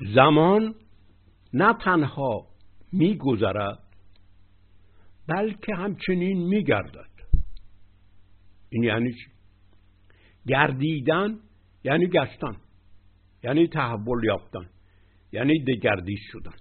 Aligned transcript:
زمان 0.00 0.74
نه 1.52 1.74
تنها 1.84 2.46
میگذرد 2.92 3.78
بلکه 5.28 5.74
همچنین 5.74 6.48
میگردد. 6.48 7.10
این 8.70 8.82
یعنی 8.82 9.12
چی؟ 9.12 9.30
گردیدن 10.46 11.38
یعنی 11.84 12.06
گشتن 12.06 12.56
یعنی 13.44 13.68
تحول 13.68 14.24
یافتن 14.24 14.70
یعنی 15.32 15.64
دگردیش 15.64 16.20
شدن 16.32 16.56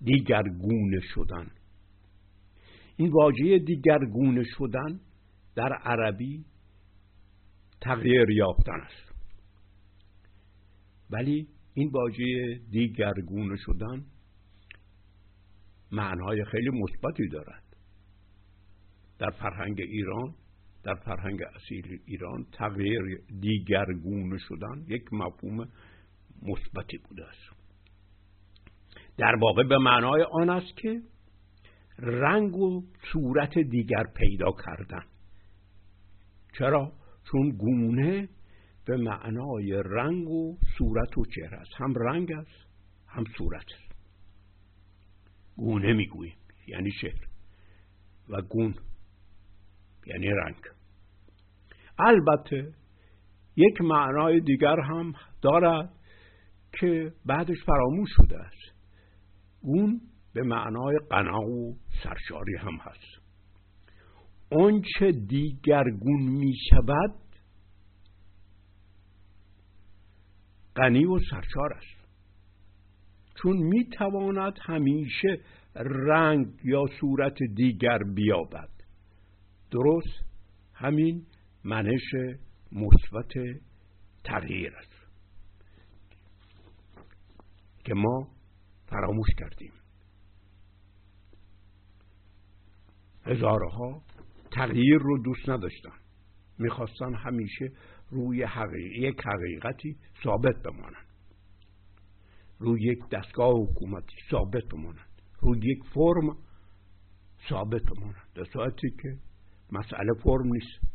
دیگرگونه 0.00 1.00
شدن. 1.14 1.50
این 2.96 3.10
واژه 3.12 3.58
دیگرگونه 3.58 4.44
شدن 4.44 5.00
در 5.54 5.72
عربی 5.72 6.44
تغییر 7.80 8.30
یافتن 8.30 8.80
است. 8.80 9.12
ولی 11.10 11.48
این 11.74 11.88
واژه 11.88 12.60
دیگرگونه 12.70 13.56
شدن 13.56 14.04
معنای 15.92 16.44
خیلی 16.44 16.70
مثبتی 16.70 17.28
دارد. 17.28 17.62
در 19.18 19.30
فرهنگ 19.30 19.80
ایران 19.80 20.34
در 20.82 20.94
فرهنگ 20.94 21.42
اصیل 21.42 22.00
ایران 22.06 22.46
تغییر 22.52 23.20
دیگرگونه 23.40 24.38
شدن 24.38 24.84
یک 24.88 25.12
مفهوم 25.12 25.68
مثبتی 26.42 26.98
بوده 26.98 27.24
است. 27.24 27.62
در 29.16 29.34
واقع 29.34 29.62
به 29.62 29.78
معنای 29.78 30.22
آن 30.22 30.50
است 30.50 30.76
که 30.76 31.02
رنگ 31.98 32.56
و 32.56 32.82
صورت 33.12 33.58
دیگر 33.58 34.04
پیدا 34.14 34.52
کردن. 34.64 35.04
چرا؟ 36.58 36.92
چون 37.24 37.50
گونه 37.50 38.28
به 38.86 38.96
معنای 38.96 39.82
رنگ 39.84 40.28
و 40.28 40.56
صورت 40.78 41.18
و 41.18 41.24
چهره 41.24 41.58
است. 41.60 41.70
هم 41.76 41.94
رنگ 41.94 42.32
است 42.32 42.66
هم 43.06 43.24
صورت 43.38 43.64
است. 43.64 43.92
گونه 45.56 45.92
می‌گوییم 45.92 46.36
یعنی 46.66 46.90
شهر 47.00 47.26
و 48.28 48.42
گون 48.42 48.74
یعنی 50.06 50.28
رنگ. 50.28 50.56
البته 51.98 52.74
یک 53.56 53.80
معنای 53.80 54.40
دیگر 54.40 54.80
هم 54.80 55.12
دارد 55.42 55.92
که 56.80 57.12
بعدش 57.26 57.56
فراموش 57.66 58.08
شده 58.16 58.38
است. 58.38 58.76
اون 59.60 60.00
به 60.34 60.42
معنای 60.42 60.98
قنا 61.10 61.40
و 61.40 61.76
سرشاری 62.02 62.56
هم 62.58 62.76
هست. 62.80 63.22
آنچه 64.50 65.12
دیگرگون 65.12 66.22
می 66.22 66.54
شود 66.70 67.21
غنی 70.76 71.04
و 71.04 71.18
سرشار 71.30 71.72
است. 71.72 72.02
چون 73.34 73.56
می 73.56 73.84
تواند 73.84 74.58
همیشه 74.62 75.40
رنگ 75.76 76.46
یا 76.64 76.84
صورت 77.00 77.36
دیگر 77.54 77.98
بیابد. 78.14 78.70
درست 79.70 80.24
همین 80.74 81.26
منش 81.64 82.14
مثبت 82.72 83.32
تغییر 84.24 84.76
است. 84.76 84.92
که 87.84 87.94
ما 87.94 88.28
فراموش 88.86 89.28
کردیم. 89.38 89.72
هزارها 93.26 94.02
تغییر 94.50 94.98
رو 94.98 95.22
دوست 95.22 95.48
نداشتن. 95.48 95.98
می‌خواستن 96.58 97.14
همیشه 97.14 97.72
روی 98.12 98.42
حقیق... 98.42 98.92
یک 98.92 99.20
حقیقتی 99.26 99.96
ثابت 100.24 100.62
بمانند. 100.62 101.06
روی 102.58 102.82
یک 102.82 103.08
دستگاه 103.08 103.54
حکومتی 103.54 104.16
ثابت 104.30 104.64
بمانند. 104.72 105.22
روی 105.40 105.58
یک 105.58 105.84
فرم 105.94 106.36
ثابت 107.48 107.82
بمانند. 107.82 108.28
در 108.34 108.44
ساعتی 108.44 108.90
که 109.02 109.18
مسئله 109.72 110.12
فرم 110.24 110.52
نیست. 110.52 110.92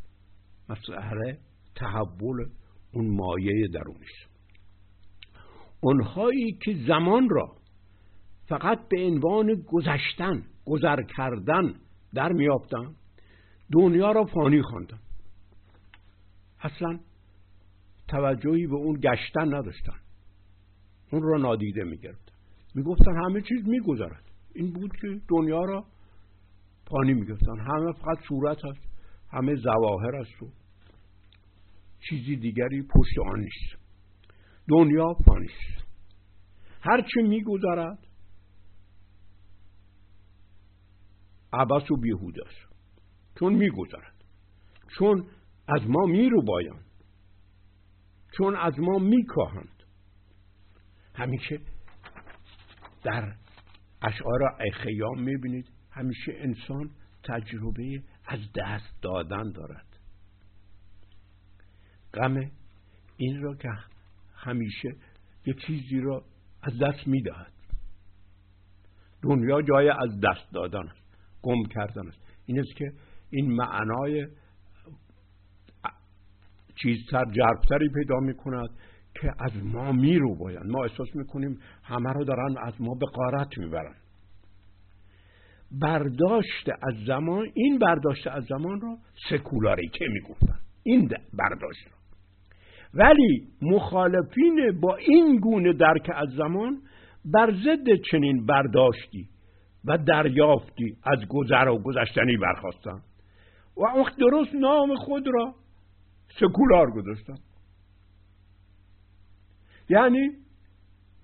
مسئله 0.70 1.40
تحول 1.76 2.46
اون 2.94 3.08
مایه 3.08 3.68
درونیست 3.68 4.38
اونهایی 5.82 6.52
که 6.64 6.76
زمان 6.88 7.30
را 7.30 7.56
فقط 8.48 8.88
به 8.90 9.06
عنوان 9.06 9.64
گذشتن 9.68 10.44
گذر 10.66 11.02
کردن 11.18 11.76
در 12.14 12.32
میافتن 12.32 12.96
دنیا 13.74 14.12
را 14.12 14.26
فانی 14.26 14.62
خواندن 14.62 15.00
اصلا 16.62 17.00
توجهی 18.08 18.68
به 18.68 18.76
اون 18.76 19.00
گشتن 19.00 19.54
نداشتن. 19.54 20.00
اون 21.12 21.24
را 21.24 21.38
نادیده 21.38 21.84
می‌گرفتن. 21.84 22.34
می‌گفتن 22.76 23.16
همه 23.26 23.42
چیز 23.42 23.68
میگذرد. 23.68 24.24
این 24.56 24.74
بود 24.74 24.92
که 25.02 25.22
دنیا 25.30 25.66
را 25.66 25.86
فانی 26.90 27.14
می‌گفتن 27.14 27.60
همه 27.60 27.92
فقط 27.92 28.18
صورت 28.28 28.66
هست. 28.66 28.88
همه 29.32 29.56
زواهر 29.56 30.16
است 30.16 30.44
و 30.44 30.50
چیزی 32.10 32.36
دیگری 32.36 32.82
پشت 32.82 33.20
آن 33.32 33.40
نیست. 33.40 33.84
دنیا 34.70 35.14
فانی 35.26 35.46
است. 35.46 35.88
هرچه 36.82 37.22
میگذرد 37.22 38.08
عبس 41.54 41.92
و 41.92 41.98
بیهوده 41.98 42.42
است. 42.48 42.74
چون 43.40 43.54
میگذرد. 43.54 44.24
چون 44.98 45.28
از 45.68 45.82
ما 45.90 46.06
میرو 46.06 46.42
بایند 46.42 46.87
چون 48.38 48.56
از 48.56 48.80
ما 48.80 49.00
میکاهند. 49.00 49.84
همیشه 51.16 51.60
در 53.04 53.36
اشعار 54.02 54.44
اخیام 54.60 55.22
می‌بینید 55.22 55.66
همیشه 55.92 56.34
انسان 56.36 56.90
تجربه 57.24 58.04
از 58.26 58.40
دست 58.56 59.02
دادن 59.02 59.52
دارد. 59.52 59.86
غم 62.14 62.52
این 63.18 63.42
را 63.42 63.56
که 63.56 63.70
همیشه 64.36 64.90
یه 65.46 65.54
چیزی 65.54 66.00
را 66.00 66.26
از 66.62 66.74
دست 66.82 67.08
می‌دهد. 67.08 67.54
دنیا 69.22 69.62
جای 69.62 69.90
از 69.90 70.20
دست 70.20 70.54
دادن 70.54 70.88
است 70.88 71.02
گم 71.42 71.64
کردن 71.64 72.08
است. 72.08 72.20
این 72.46 72.60
است 72.60 72.76
که 72.76 72.94
این 73.30 73.56
معنای 73.56 74.28
چیزتر 76.82 77.24
جربتری 77.32 77.90
پیدا 77.90 78.20
می 78.20 78.34
کند 78.34 78.70
که 79.22 79.32
از 79.40 79.52
ما 79.64 79.92
میرو 79.92 80.36
باید 80.36 80.66
ما 80.66 80.84
احساس 80.84 81.16
می‌کنیم 81.16 81.60
همه 81.84 82.14
رو 82.14 82.24
دارن 82.24 82.58
از 82.58 82.74
ما 82.80 82.94
به 82.94 83.06
قارت 83.06 83.58
می‌برن. 83.58 83.96
برداشت 85.72 86.70
از 86.70 86.94
زمان 87.08 87.48
این 87.54 87.80
برداشت 87.80 88.28
از 88.28 88.44
زمان 88.44 88.82
رو 88.82 88.98
سکولاری 89.30 89.88
که 89.88 90.06
می‌گفتن. 90.08 90.60
این 90.84 91.10
برداشت 91.34 91.86
رو. 91.86 91.92
ولی 92.94 93.48
مخالفین 93.62 94.80
با 94.82 94.96
این 94.96 95.40
گونه 95.40 95.74
درک 95.74 96.12
از 96.16 96.30
زمان 96.30 96.82
بر 97.26 97.52
ضد 97.52 98.02
چنین 98.12 98.46
برداشتی 98.46 99.30
و 99.86 99.98
دریافتی 99.98 100.98
از 101.04 101.20
گذر 101.30 101.68
و 101.68 101.78
گذشتنی 101.84 102.38
برخواستن. 102.38 103.02
و 103.78 103.86
اون 103.86 104.06
درست 104.20 104.56
نام 104.56 104.96
خود 104.96 105.28
را 105.28 105.56
سکولار 106.30 106.92
گذاشتن 106.92 107.38
یعنی 109.90 110.30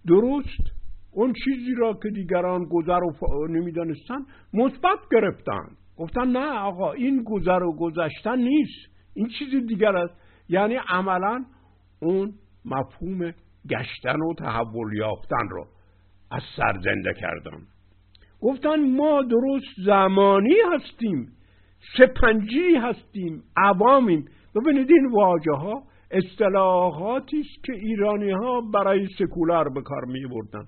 درست 0.07 0.73
اون 1.11 1.33
چیزی 1.43 1.73
را 1.77 1.93
که 2.03 2.09
دیگران 2.09 2.65
گذر 2.65 3.03
و 3.03 3.47
نمی‌دانستن 3.47 4.25
مثبت 4.53 4.99
گرفتن. 5.11 5.67
گفتن 5.97 6.27
نه 6.27 6.59
آقا 6.59 6.91
این 6.91 7.23
گذر 7.23 7.63
و 7.63 7.75
گذشتن 7.77 8.37
نیست. 8.37 8.93
این 9.13 9.27
چیزی 9.39 9.61
دیگر 9.61 9.95
است. 9.95 10.13
یعنی 10.50 10.75
عملا 10.89 11.45
اون 12.01 12.33
مفهوم 12.65 13.33
گشتن 13.69 14.21
و 14.21 14.33
تحول 14.33 14.97
یافتن 14.97 15.49
رو 15.49 15.67
از 16.31 16.41
سر 16.57 16.79
زنده 16.83 17.13
کردن. 17.13 17.61
گفتن 18.41 18.95
ما 18.95 19.21
درست 19.21 19.85
زمانی 19.85 20.56
هستیم 20.73 21.31
سپنجی 21.97 22.75
هستیم 22.75 23.44
عوامیم. 23.57 24.25
ببینید 24.55 24.91
این 24.91 25.11
واجه 25.11 25.51
ها 25.51 25.83
اصطلاحاتی 26.11 27.39
است 27.39 27.63
که 27.63 27.73
ایرانی 27.73 28.31
ها 28.31 28.61
برای 28.61 29.07
سکولار 29.19 29.69
به 29.69 29.81
کار 29.81 30.05
می 30.05 30.25
بردن 30.27 30.67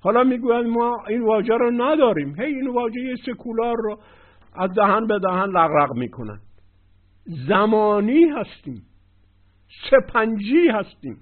حالا 0.00 0.24
می‌گویند 0.24 0.66
ما 0.66 1.04
این 1.08 1.22
واژه 1.22 1.54
رو 1.54 1.70
نداریم. 1.70 2.34
هی 2.40 2.46
این 2.46 2.68
واژه 2.68 3.16
سکولار 3.26 3.76
رو 3.76 4.00
از 4.54 4.70
دهن 4.76 5.06
به 5.06 5.18
دهن 5.18 5.48
لغرق 5.48 5.96
می‌کنن. 5.96 6.40
زمانی 7.48 8.24
هستیم. 8.24 8.82
سپنجی 9.90 10.68
هستیم. 10.68 11.18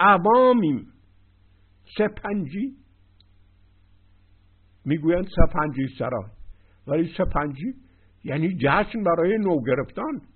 عوامیم. 0.00 0.86
سپنجی. 1.98 2.76
می‌گویند 4.84 5.28
سپنجی 5.36 5.88
سرای 5.98 6.30
ولی 6.86 7.12
سپنجی 7.18 7.74
یعنی 8.24 8.56
جشن 8.56 9.02
برای 9.04 9.38
نو 9.38 9.62
گرفتن 9.66 10.29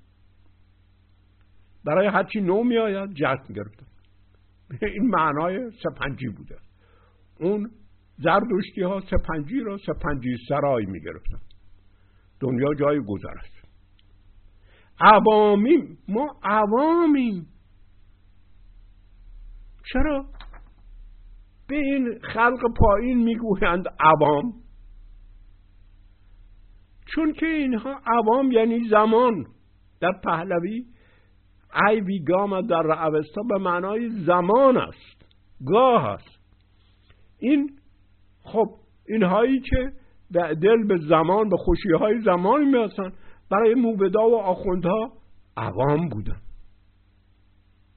برای 1.84 2.06
هرچی 2.06 2.40
نو 2.40 2.62
میآید 2.62 3.10
جشن 3.10 3.54
گرفتن 3.54 3.86
این 4.82 5.08
معنای 5.10 5.70
سپنجی 5.70 6.28
بوده. 6.28 6.56
اون 7.40 7.70
زردشتی 8.18 8.82
ها 8.82 9.00
سپنجی 9.00 9.60
را 9.60 9.78
سپنجی 9.78 10.36
سرای 10.48 10.86
می 10.86 11.00
گرفتن 11.00 11.38
دنیا 12.40 12.74
جای 12.74 13.00
گذر 13.00 13.38
است. 13.38 13.68
عوامیم 15.00 15.98
ما 16.08 16.40
عوامیم. 16.42 17.46
چرا؟ 19.92 20.26
به 21.68 21.76
این 21.76 22.18
خلق 22.22 22.60
پایین 22.78 23.24
می‌گویند 23.24 23.84
عوام. 24.00 24.52
چون 27.14 27.32
که 27.32 27.46
اینها 27.46 28.00
عوام 28.06 28.52
یعنی 28.52 28.88
زمان. 28.88 29.46
در 30.00 30.12
پهلوی 30.24 30.84
ای 31.88 32.00
ویگام 32.00 32.60
در 32.60 33.06
اوستا 33.06 33.42
به 33.48 33.58
معنای 33.58 34.10
زمان 34.26 34.76
است 34.76 35.26
گاه 35.66 36.04
است. 36.04 36.38
این 37.38 37.70
خب 38.44 38.66
اینهایی 39.08 39.60
که 39.60 39.92
به 40.30 40.54
دل 40.54 40.86
به 40.86 40.98
زمان 41.08 41.48
به 41.48 41.56
خوشی 41.56 41.92
های 42.00 42.20
زمان 42.20 42.64
میاسن 42.64 43.12
برای 43.50 43.74
موبدا 43.74 44.28
و 44.28 44.36
آخوندها 44.36 45.12
عوام 45.56 46.08
بودن. 46.08 46.40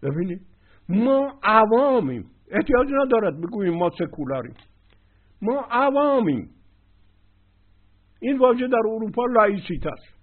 ببینید 0.03 0.41
ما 0.89 1.39
عوامیم. 1.43 2.25
احتیاج 2.51 2.87
ندارد 3.05 3.41
بگوییم 3.41 3.73
ما 3.73 3.89
سکولاریم. 3.89 4.53
ما 5.41 5.65
عوامیم. 5.71 6.49
این 8.21 8.37
واژه 8.37 8.67
در 8.67 8.77
اروپا 8.77 9.25
laïcité 9.25 9.87
است. 9.87 10.16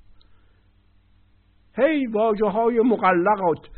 هی 1.76 2.06
واژه 2.06 2.46
های 2.46 2.80
مغلقات 2.80 3.68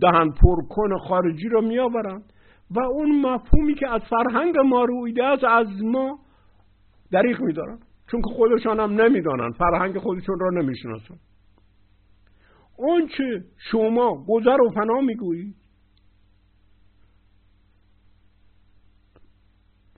دهن 0.00 0.30
پرکن 0.30 0.98
خارجی 0.98 1.48
رو 1.48 1.60
میآورند. 1.60 2.32
و 2.70 2.80
اون 2.80 3.20
مفهومی 3.20 3.74
که 3.74 3.88
از 3.88 4.00
فرهنگ 4.02 4.58
ما 4.58 4.84
رویده 4.84 5.24
است 5.24 5.44
از 5.44 5.82
ما 5.82 6.18
دریغ 7.12 7.40
میدارن 7.40 7.78
چون 8.10 8.20
که 8.20 8.34
خودشان 8.34 8.80
هم 8.80 9.00
نمی‌دانن 9.00 9.50
فرهنگ 9.50 9.98
خودشون 9.98 10.38
را 10.40 10.50
نمی‌شناسن 10.50 11.14
اون 12.76 13.06
چه 13.06 13.44
شما 13.70 14.24
گذر 14.28 14.60
و 14.60 14.70
فنا 14.70 15.00
می‌گویید 15.00 15.56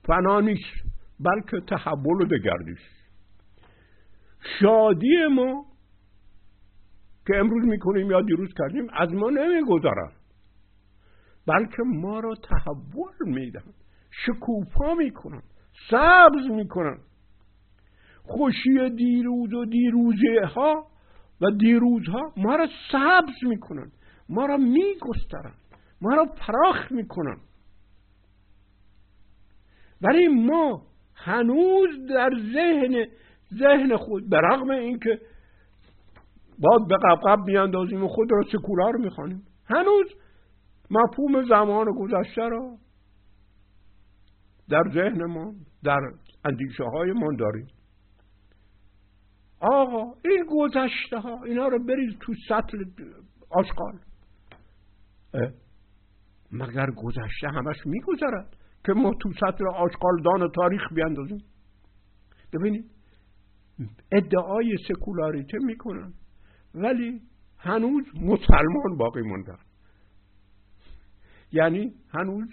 فنا 0.05 0.41
نیست 0.41 0.71
بلکه 1.21 1.61
تحول 1.67 2.23
و 2.23 2.25
دگردیش 2.25 2.81
شادی 4.61 5.27
ما 5.31 5.72
که 7.27 7.37
امروز 7.37 7.65
می‌کنیم 7.65 8.11
یا 8.11 8.21
دیروز 8.21 8.55
کردیم 8.59 8.87
از 8.93 9.13
ما 9.15 9.31
نمی‌گذارن 9.31 10.13
بلکه 11.47 11.83
ما 11.83 12.21
را 12.21 12.35
تحول 12.35 13.15
میدن 13.21 13.65
شکوفا 14.11 14.95
می‌کنن 14.95 15.43
سبز 15.91 16.51
می‌کنن. 16.51 16.99
خوشی 18.23 18.91
دیروز 18.91 19.53
و 19.53 19.65
دیروزه 19.65 20.47
ها 20.55 20.87
و 21.41 21.51
دیروزها 21.51 22.33
ما 22.37 22.57
را 22.57 22.69
سبز 22.93 23.45
می‌کنن 23.49 23.93
ما 24.29 24.47
را 24.47 24.57
میگسترن 24.57 25.55
ما 26.01 26.15
را 26.15 26.25
فراخ 26.25 26.93
می‌کنن. 26.93 27.37
ولی 30.03 30.29
ما 30.29 30.83
هنوز 31.15 32.07
در 32.09 32.31
ذهن 32.53 33.07
ذهن 33.55 33.97
خود 33.97 34.29
به 34.31 34.37
رغم 34.37 34.71
اینکه 34.71 35.21
باید 36.63 36.89
به 36.89 36.97
قبقب 36.97 37.45
بیاندازیم 37.47 38.05
و 38.05 38.09
خود 38.09 38.33
را 38.33 38.43
سکولار 38.53 38.97
می‌خوانیم. 38.97 39.43
هنوز 39.67 40.07
مفهوم 40.91 41.49
زمان 41.49 41.87
گذشته 41.99 42.43
را 42.43 42.77
در 44.69 44.83
ذهن 44.95 45.25
ما 45.25 45.55
در 45.85 46.01
اندیشه 46.45 46.85
های 46.85 47.13
ما 47.13 47.29
داریم. 47.39 47.67
آقا 49.61 50.03
این 50.25 50.45
گذشته 50.51 51.19
ها 51.19 51.45
اینا 51.45 51.69
رو 51.69 51.85
بریز 51.85 52.15
تو 52.21 52.33
سطل 52.49 52.85
آشغال. 53.51 53.99
مگر 56.53 56.87
گذشته 56.97 57.49
همش 57.49 57.77
میگذرد 57.87 58.57
که 58.87 58.93
ما 58.93 59.11
تو 59.21 59.33
سطر 59.33 59.65
دان 60.25 60.51
تاریخ 60.51 60.93
بیاندازیم؟ 60.95 61.45
ببینید 62.53 62.91
ادعای 64.13 64.77
سکولاریته 64.89 65.59
می‌کنن. 65.59 66.13
ولی 66.75 67.21
هنوز 67.59 68.05
مسلمان 68.15 68.97
باقی 68.99 69.23
موندن 69.23 69.59
یعنی 71.53 71.95
هنوز 72.09 72.49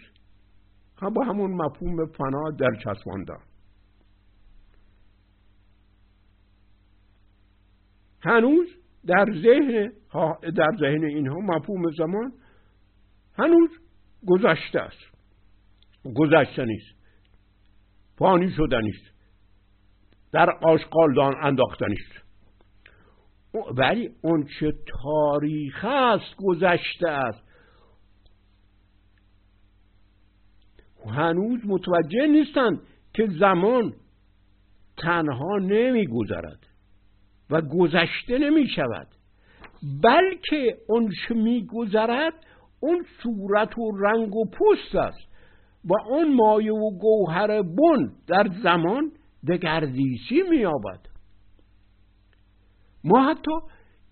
هم 1.02 1.14
با 1.14 1.24
همون 1.24 1.52
مفهوم 1.52 2.06
فنا 2.06 2.52
در 2.52 2.76
چسباندن 2.84 3.40
هنوز 8.22 8.68
در 9.06 9.26
ذهن 9.42 9.92
در 10.56 10.72
ذهن 10.80 11.04
اینها 11.04 11.40
مفهوم 11.40 11.92
زمان 11.92 12.34
هنوز 13.34 13.70
گذشته 14.28 14.80
است. 14.80 15.10
گذشته 16.16 16.66
نیست. 16.66 16.96
فانی 18.18 18.52
شده 18.52 18.80
نیست. 18.82 19.06
در 20.32 20.50
آشقالدان 20.50 21.36
انداخته 21.44 21.86
نیست. 21.90 22.29
ولی 23.54 24.10
اون 24.22 24.48
چه 24.60 24.74
تاریخ 25.04 25.86
است 25.86 26.36
گذشته 26.38 27.10
است. 27.10 27.44
هنوز 31.06 31.60
متوجه 31.66 32.28
نیستند 32.28 32.82
که 33.14 33.28
زمان 33.40 33.94
تنها 34.98 35.58
نمیگذرد 35.58 36.68
و 37.50 37.62
گذشته 37.62 38.38
نمی 38.38 38.68
شود 38.68 39.08
بلکه 40.04 40.78
اون 40.90 41.12
چه 41.28 41.34
میگذرد 41.34 42.34
اون 42.80 43.06
صورت 43.24 43.78
و 43.78 43.92
رنگ 43.92 44.36
و 44.36 44.46
پوست 44.46 44.96
است 44.96 45.30
و 45.86 45.94
اون 46.10 46.36
مایه 46.36 46.74
و 46.74 46.98
گوهر 46.98 47.62
بن 47.62 48.12
در 48.28 48.48
زمان 48.64 49.12
دگردیسی 49.48 50.42
مییابد. 50.50 51.09
ما 53.04 53.30
حتی 53.30 53.52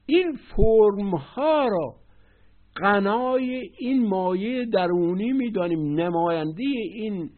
این 0.06 0.40
فرم 0.56 1.10
ها 1.16 1.68
را 1.68 1.96
قنای 2.76 3.72
این 3.80 4.08
مایه 4.08 4.66
درونی 4.66 5.32
می‌دانیم 5.32 6.00
نماینده 6.00 6.64
این 6.94 7.30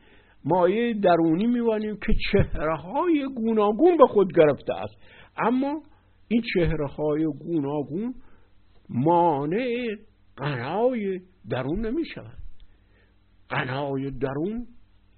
مایه 0.46 0.94
درونی 0.94 1.48
میوانیم 1.48 1.96
که 1.96 2.14
چهره 2.32 2.76
های 2.76 3.28
گوناگون 3.36 3.98
به 3.98 4.08
خود 4.08 4.34
گرفته 4.34 4.74
است. 4.74 4.96
اما 5.38 5.82
این 6.28 6.44
چهره 6.54 6.88
های 6.88 7.26
گوناگون 7.26 8.14
مانع 8.90 9.88
قنای 10.38 11.20
درون 11.50 11.86
نمی 11.86 12.06
شود 12.06 12.38
قنای 13.50 14.12
درون 14.12 14.68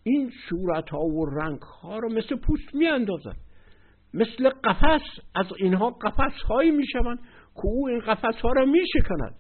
این 0.04 0.32
صورت 0.50 0.90
ها 0.90 1.00
و 1.00 1.26
رنگ 1.26 1.62
ها 1.62 2.00
رو 2.00 2.14
مثل 2.14 2.36
پوست 2.36 2.76
می 2.76 2.88
اندازن 2.88 3.36
مثل 4.14 4.50
قفس 4.50 5.02
از 5.36 5.46
اینها 5.58 5.90
قفس 5.90 6.42
هایی 6.50 6.72
می 6.72 6.88
شوند 6.88 7.20
که 7.56 7.66
او 7.66 7.88
این 7.88 8.00
قفس 8.00 8.42
ها 8.42 8.52
را 8.52 8.66
می 8.66 8.88
شکند 8.88 9.36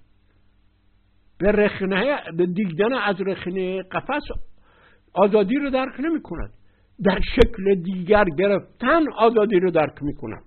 به 1.40 1.52
رخنه 1.52 2.18
به 2.38 2.46
دیدن 2.46 2.94
از 2.94 3.22
رخنه 3.22 3.84
قفس 3.84 4.24
آزادی 5.14 5.56
رو 5.56 5.70
درک 5.70 6.00
نمی 6.00 6.22
کند 6.22 6.54
در 7.04 7.20
شکل 7.36 7.76
دیگر 7.76 8.26
گرفتن 8.38 9.12
آزادی 9.18 9.60
رو 9.60 9.72
درک 9.72 10.04
می 10.04 10.16
کند 10.16 10.44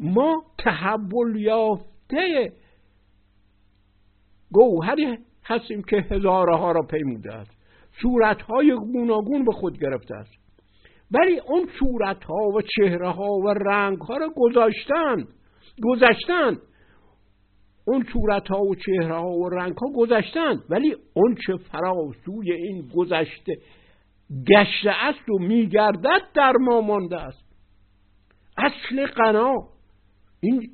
ما 0.00 0.42
تحول 0.58 1.36
یافته 1.36 2.52
گوهری 4.52 5.18
هستیم 5.44 5.82
که 5.82 5.96
هزارها 5.96 6.72
را 6.72 6.82
پیموده 6.82 7.34
است. 7.34 7.50
صورتهای 8.02 8.74
گوناگون 8.92 9.44
به 9.44 9.52
خود 9.52 9.78
گرفته 9.78 10.14
است. 10.14 10.37
ولی 11.10 11.38
اون 11.38 11.68
صورتها 11.78 12.48
و 12.54 12.62
چهره 12.76 13.08
ها 13.08 13.30
و 13.32 13.48
رنگ 13.48 13.98
ها 13.98 14.16
را 14.16 14.28
گذاشتند 14.36 15.28
گذشتند 15.82 16.58
اون 17.86 18.04
صورت 18.12 18.48
ها 18.48 18.62
و 18.62 18.74
چهره 18.74 19.14
ها 19.14 19.30
و 19.30 19.48
رنگ 19.48 19.76
ها 19.76 19.86
گذشتند 19.96 20.62
ولی 20.70 20.96
اون 21.14 21.36
چه 21.46 21.56
فراسوی 21.56 22.52
این 22.52 22.88
گذشته 22.94 23.52
گشته 24.48 24.90
است 24.90 25.28
و 25.28 25.38
میگردد 25.38 26.22
در 26.34 26.52
ما 26.52 26.80
مانده 26.80 27.20
است. 27.20 27.44
اصل 28.56 29.06
قنا. 29.06 29.54
این 30.40 30.70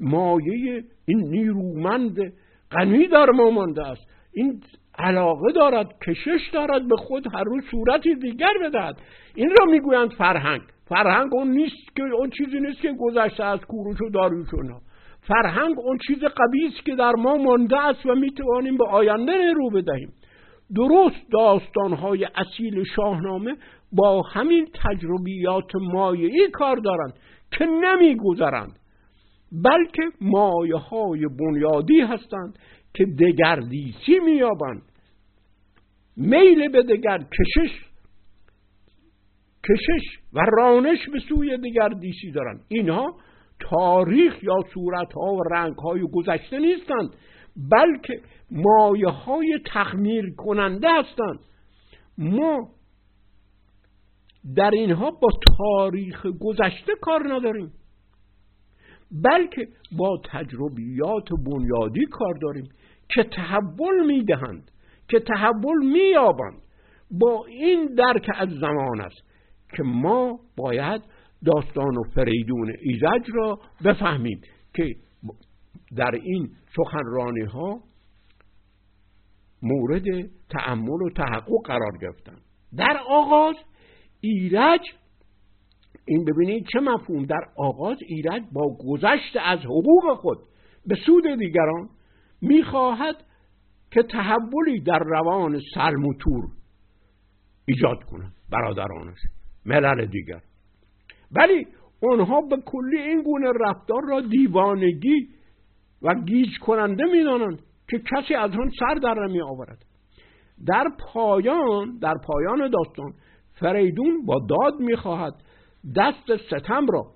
مایه 0.00 0.84
این 1.06 1.18
نیرومند 1.30 2.32
غنی 2.70 3.06
در 3.06 3.30
ما 3.30 3.50
مانده 3.50 3.86
است. 3.86 4.02
این 4.32 4.62
علاقه 4.98 5.52
دارد 5.52 5.98
کشش 6.06 6.50
دارد 6.52 6.88
به 6.88 6.96
خود 6.96 7.26
هر 7.34 7.44
روز 7.44 7.64
صورتی 7.70 8.14
دیگر 8.14 8.52
بدهد. 8.64 8.96
این 9.34 9.50
را 9.60 9.66
می‌گویند 9.66 10.10
فرهنگ. 10.10 10.60
فرهنگ 10.88 11.34
اون 11.34 11.50
نیست 11.50 11.96
که 11.96 12.02
اون 12.02 12.30
چیزی 12.30 12.60
نیست 12.60 12.80
که 12.80 12.92
گذشته 13.00 13.44
از 13.44 13.60
کوروش 13.60 14.00
و 14.00 14.10
داریوش 14.10 14.48
فرهنگ 15.20 15.78
اون 15.78 15.98
چیز 16.06 16.18
قوی 16.18 16.66
است 16.66 16.84
که 16.84 16.94
در 16.94 17.12
ما 17.12 17.36
مانده 17.36 17.84
است 17.84 18.06
و 18.06 18.14
می‌توانیم 18.14 18.76
به 18.76 18.86
آینده 18.86 19.52
رو 19.52 19.70
بدهیم. 19.70 20.12
درست 20.76 21.30
داستانهای 21.32 22.24
اصیل 22.24 22.84
شاهنامه 22.96 23.56
با 23.92 24.22
همین 24.22 24.68
تجربیات 24.84 25.70
مایعی 25.74 26.48
کار 26.52 26.76
دارند 26.76 27.14
که 27.58 27.66
نمیگذرند 27.66 28.78
بلکه 29.64 30.02
مایه 30.20 30.76
های 30.76 31.26
بنیادی 31.40 32.00
هستند 32.00 32.58
که 32.94 33.04
دگردیسی 33.04 34.18
میابند 34.24 34.82
میل 36.16 36.68
به 36.68 36.82
دگر 36.82 37.18
کشش 37.18 37.92
کشش 39.68 40.18
و 40.32 40.40
رانش 40.58 40.98
به 41.12 41.20
سوی 41.28 41.56
دگردیسی 41.56 42.30
دارند. 42.30 42.64
اینها 42.68 43.16
تاریخ 43.60 44.42
یا 44.42 44.56
صورت 44.74 45.12
ها 45.12 45.34
و 45.34 45.42
رنگ 45.42 45.74
های 45.74 46.00
گذشته 46.12 46.58
نیستند 46.58 47.16
بلکه 47.70 48.20
مایه 48.50 49.08
های 49.08 49.58
تخمیر 49.66 50.34
کننده 50.36 50.88
هستند. 50.90 51.38
ما 52.18 52.68
در 54.56 54.70
اینها 54.70 55.10
با 55.10 55.28
تاریخ 55.58 56.26
گذشته 56.40 56.92
کار 57.00 57.34
نداریم 57.34 57.72
بلکه 59.24 59.68
با 59.98 60.20
تجربیات 60.24 61.28
بنیادی 61.46 62.06
کار 62.10 62.34
داریم. 62.42 62.68
که 63.08 63.22
تحول 63.22 64.06
می‌دهند 64.06 64.70
که 65.08 65.20
تحول 65.20 65.86
مییابند. 65.92 66.62
با 67.10 67.46
این 67.46 67.94
درک 67.94 68.30
از 68.34 68.48
زمان 68.48 69.00
است 69.00 69.22
که 69.76 69.82
ما 69.82 70.40
باید 70.56 71.02
داستان 71.44 71.96
و 71.98 72.02
فریدون 72.14 72.72
ایزج 72.80 73.30
را 73.34 73.58
بفهمیم 73.84 74.40
که 74.74 74.96
در 75.96 76.10
این 76.10 76.50
سخنرانی 76.76 77.44
ها 77.44 77.80
مورد 79.62 80.04
تعمل 80.50 81.02
و 81.02 81.10
تحقق 81.16 81.62
قرار 81.64 81.98
گرفتن. 82.00 82.36
در 82.76 82.96
آغاز 83.08 83.56
ایرج 84.20 84.80
این 86.06 86.24
ببینید 86.24 86.66
چه 86.72 86.80
مفهوم 86.80 87.24
در 87.24 87.44
آغاز 87.56 87.96
ایرج 88.06 88.42
با 88.52 88.76
گذشت 88.88 89.36
از 89.44 89.58
حقوق 89.58 90.16
خود 90.16 90.38
به 90.86 90.94
سود 91.06 91.24
دیگران 91.38 91.88
می‌خواهد 92.42 93.24
که 93.90 94.02
تحولی 94.02 94.80
در 94.80 94.98
روان 94.98 95.60
سلم 95.74 96.04
و 96.04 96.14
تور 96.14 96.44
ایجاد 97.64 98.04
کند 98.04 98.32
برادرانش 98.50 99.18
ملل 99.66 100.06
دیگر. 100.06 100.40
ولی 101.32 101.66
آنها 102.12 102.40
به 102.40 102.56
کلی 102.66 102.98
این 102.98 103.22
گونه 103.22 103.52
رفتار 103.60 104.02
را 104.08 104.20
دیوانگی 104.20 105.28
و 106.02 106.14
گیج 106.14 106.58
کننده 106.58 107.04
می‌دانند 107.04 107.62
که 107.88 107.98
کسی 107.98 108.34
از 108.34 108.50
آن 108.50 108.70
سر 108.78 108.94
در 108.94 109.14
نمی 109.14 109.42
آورد 109.42 109.84
در 110.66 110.84
پایان 111.12 111.98
در 111.98 112.14
پایان 112.24 112.70
داستان 112.70 113.14
فریدون 113.52 114.24
با 114.24 114.46
داد 114.48 114.80
می‌خواهد 114.80 115.34
دست 115.96 116.36
ستم 116.36 116.86
را 116.86 117.06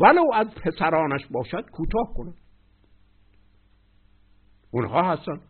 ولو 0.00 0.24
از 0.34 0.46
پسرانش 0.46 1.26
باشد 1.30 1.70
کوتاه 1.72 2.14
کند. 2.16 2.34
اونها 4.72 5.12
هستن 5.12 5.40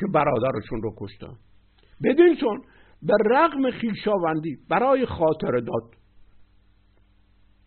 که 0.00 0.06
برادرشون 0.14 0.82
رو 0.82 0.94
کشتن. 0.98 1.36
بدین 2.04 2.36
چون 2.36 2.62
به 3.02 3.14
رغم 3.30 3.70
خیشاوندی 3.70 4.58
برای 4.68 5.06
خاطر 5.06 5.50
داد. 5.50 5.94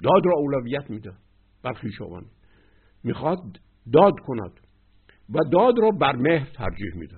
داد 0.04 0.26
را 0.26 0.34
اولویت 0.38 0.90
میده 0.90 1.14
بر 1.64 1.74
خیشاوندی 1.74 2.32
می‌خواد 3.04 3.60
داد 3.94 4.14
کند 4.20 4.60
و 5.30 5.40
داد 5.52 5.80
را 5.80 5.92
بر 5.92 6.16
مهر 6.16 6.50
ترجیح 6.56 6.96
میده. 6.96 7.18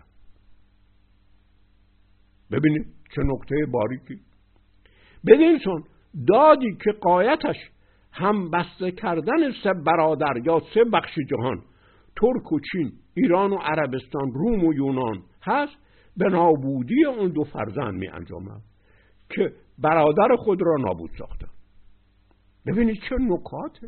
ببینید 2.52 2.86
چه 3.16 3.22
نکته 3.26 3.56
باریکی. 3.72 4.22
بدین 5.28 5.60
چون 5.60 5.84
دادی 6.28 6.78
که 6.84 6.92
قایتش 6.92 7.56
هم 8.12 8.52
بسته 8.52 8.92
کردن 8.92 9.52
سه 9.64 9.74
برادر 9.74 10.34
یا 10.46 10.62
سه 10.74 10.84
بخش 10.84 11.20
جهان 11.30 11.64
ترک 12.22 12.52
و 12.52 12.60
چین 12.72 12.92
ایران 13.14 13.54
و 13.54 13.58
عربستان 13.58 14.32
روم 14.34 14.66
و 14.66 14.74
یونان 14.74 15.24
هست 15.42 15.78
به 16.18 16.30
نابودی 16.30 17.06
اون 17.06 17.30
دو 17.30 17.44
فرزند 17.44 17.94
می 17.94 18.08
انجامد 18.08 18.62
که 19.30 19.54
برادر 19.80 20.36
خود 20.38 20.62
را 20.62 20.76
نابود 20.80 21.12
ساخته 21.18 21.48
ببینید 22.66 22.98
چه 23.10 23.16
نکات 23.20 23.80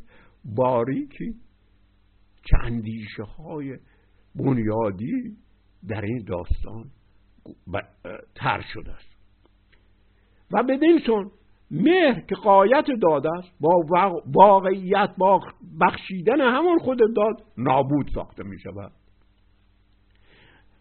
باریکی 0.56 1.36
چه 2.44 2.58
اندیشه 2.64 3.24
های 3.24 3.78
بنیادی 4.36 5.38
در 5.88 6.02
این 6.02 6.24
داستان 6.28 6.92
تر 8.36 8.62
شده 8.74 8.92
است. 8.92 9.18
و 10.52 10.64
بدین 10.64 11.00
سون 11.06 11.32
مهر 11.72 12.20
که 12.20 12.36
قایت 12.36 12.86
داده 13.02 13.30
است 13.38 13.52
با 13.60 13.86
واقعیت 14.26 15.10
با 15.18 15.42
بخشیدن 15.82 16.42
همان 16.42 16.78
خود 16.80 17.00
داد 17.00 17.44
نابود 17.58 18.10
ساخته 18.16 18.44
می 18.44 18.60
شود 18.60 18.92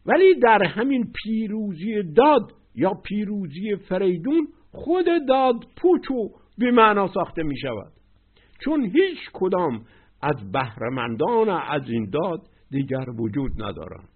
ولی 0.06 0.34
در 0.34 0.62
همین 0.62 1.12
پیروزی 1.24 2.02
داد 2.02 2.52
یا 2.74 2.94
پیروزی 2.94 3.76
فریدون 3.76 4.48
خود 4.72 5.06
داد 5.28 5.56
پوچ 5.76 6.10
و 6.10 6.28
بیمعنا 6.58 7.08
ساخته 7.08 7.42
می 7.42 7.58
شود 7.58 7.92
چون 8.64 8.84
هیچ 8.84 9.18
کدام 9.32 9.84
از 10.22 10.52
بهرمندان 10.52 11.48
از 11.48 11.82
این 11.88 12.10
داد 12.10 12.40
دیگر 12.70 13.10
وجود 13.10 13.62
ندارند. 13.62 14.08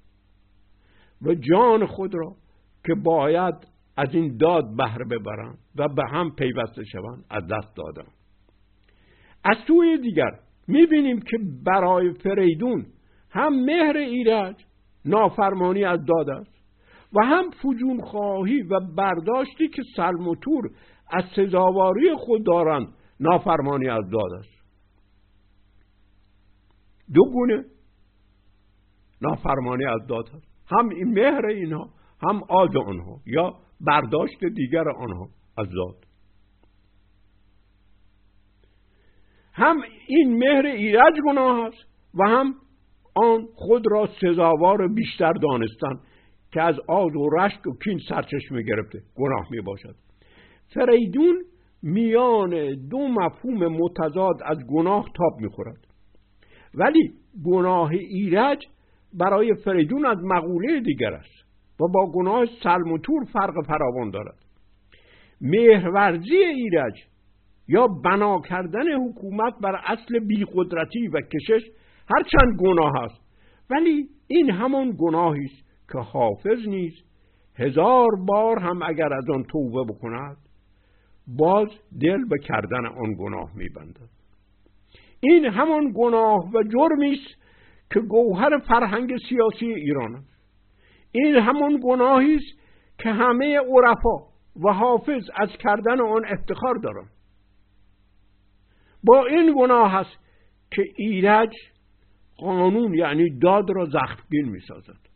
و 1.22 1.34
جان 1.34 1.86
خود 1.86 2.14
را 2.14 2.34
که 2.86 2.94
باید 2.94 3.54
از 4.00 4.14
این 4.14 4.36
داد 4.36 4.76
بهره 4.76 5.04
ببرند 5.04 5.58
و 5.76 5.88
به 5.88 6.02
هم 6.10 6.30
پیوسته 6.30 6.84
شوند 6.84 7.24
از 7.30 7.46
دست 7.46 7.76
دادن 7.76 8.08
از 9.44 9.56
سوی 9.66 9.98
دیگر 9.98 10.30
می‌بینیم 10.68 11.20
که 11.20 11.38
برای 11.64 12.12
فریدون 12.12 12.86
هم 13.30 13.64
مهر 13.64 13.96
ایرج 13.96 14.64
نافرمانی 15.04 15.84
از 15.84 16.04
داد 16.04 16.30
است 16.30 16.60
و 17.12 17.24
هم 17.24 17.50
فجون 17.50 18.00
خواهی 18.00 18.62
و 18.62 18.80
برداشتی 18.96 19.68
که 19.68 19.82
سلم 19.96 20.28
و 20.28 20.34
تور 20.34 20.70
از 21.10 21.24
سزاواری 21.36 22.14
خود 22.14 22.46
دارند 22.46 22.88
نافرمانی 23.20 23.88
از 23.88 24.10
داد 24.10 24.32
است. 24.38 24.60
دو 27.14 27.24
گونه 27.32 27.64
نافرمانی 29.22 29.84
از 29.84 30.06
داد 30.06 30.24
است. 30.34 30.46
هم 30.66 30.86
مهر 30.86 31.46
اینها 31.46 31.90
هم 32.22 32.42
آز 32.48 32.76
آنها 32.86 33.20
یا 33.26 33.54
برداشت 33.80 34.44
دیگر 34.44 34.88
آنها 34.88 35.28
از 35.58 35.66
داد 35.70 36.04
هم 39.52 39.76
این 40.06 40.38
مهر 40.38 40.66
ایرج 40.66 41.14
گناه 41.26 41.66
است 41.66 41.86
و 42.14 42.28
هم 42.28 42.54
آن 43.14 43.46
خود 43.54 43.84
را 43.90 44.08
سزاوار 44.20 44.88
بیشتر 44.88 45.32
دانستن 45.32 46.00
که 46.52 46.62
از 46.62 46.74
آز 46.88 47.16
و 47.16 47.28
رشک 47.38 47.66
و 47.66 47.70
کین 47.84 47.98
سرچشمه 48.08 48.62
گرفته 48.62 49.02
گناه 49.16 49.46
می 49.50 49.60
باشد 49.60 49.94
فریدون 50.74 51.44
میان 51.82 52.74
دو 52.88 53.08
مفهوم 53.08 53.66
متضاد 53.66 54.36
از 54.44 54.58
گناه 54.68 55.04
تاب 55.14 55.40
می‌خورد. 55.40 55.86
ولی 56.74 57.12
گناه 57.44 57.90
ایرج 57.90 58.66
برای 59.14 59.54
فریدون 59.64 60.06
از 60.06 60.18
مقوله 60.22 60.80
دیگر 60.80 61.12
است. 61.12 61.39
و 61.80 61.88
با 61.88 62.12
گناه 62.14 62.46
سلم 62.62 62.92
و 62.92 62.98
تور 62.98 63.24
فرق 63.24 63.54
فراوان 63.66 64.10
دارد. 64.10 64.38
مهرورزی 65.40 66.36
ایرج 66.36 67.04
یا 67.68 67.86
بنا 67.86 68.40
کردن 68.40 68.92
حکومت 68.92 69.54
بر 69.62 69.80
اصل 69.86 70.18
بیقدرتی 70.18 71.08
و 71.08 71.20
کشش 71.20 71.62
هرچند 72.14 72.60
گناه 72.60 72.92
است 73.04 73.20
ولی 73.70 74.08
این 74.26 74.50
همان 74.50 74.96
گناهی 74.98 75.44
است 75.44 75.88
که 75.92 75.98
حافظ 75.98 76.68
نیست 76.68 77.04
هزار 77.56 78.08
بار 78.28 78.58
هم 78.58 78.82
اگر 78.82 79.12
از 79.12 79.30
آن 79.34 79.44
توبه 79.44 79.92
بکند 79.92 80.36
باز 81.38 81.68
دل 82.00 82.24
به 82.28 82.38
کردن 82.38 82.86
آن 82.86 83.14
گناه 83.18 83.50
میبندد. 83.54 84.08
این 85.20 85.44
همان 85.44 85.92
گناه 85.96 86.50
و 86.54 86.62
جرمی 86.62 87.12
است 87.12 87.40
که 87.92 88.00
گوهر 88.00 88.58
فرهنگ 88.58 89.16
سیاسی 89.28 89.66
ایران 89.66 90.14
است. 90.14 90.29
این 91.12 91.36
همان 91.36 91.80
گناهی 91.84 92.34
است 92.34 92.60
که 92.98 93.10
همه 93.10 93.58
عرفا 93.58 94.30
و 94.64 94.72
حافظ 94.72 95.30
از 95.36 95.48
کردن 95.48 96.00
آن 96.00 96.24
افتخار 96.26 96.74
دارند 96.74 97.10
با 99.04 99.26
این 99.26 99.54
گناه 99.58 99.94
است 99.94 100.18
که 100.70 100.82
ایرج 100.96 101.54
قانون 102.36 102.94
یعنی 102.94 103.38
داد 103.38 103.70
را 103.70 103.84
زخمگین 103.84 104.48
می 104.48 104.60
سازد 104.60 105.10